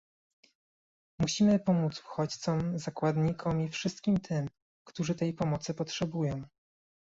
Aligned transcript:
Musimy 1.19 1.59
pomóc 1.59 1.99
uchodźcom, 1.99 2.79
zakładnikom 2.79 3.61
i 3.61 3.69
wszystkim 3.69 4.17
tym, 4.19 4.47
którzy 4.85 5.15
tej 5.15 5.33
pomocy 5.33 5.73
potrzebują 5.73 6.41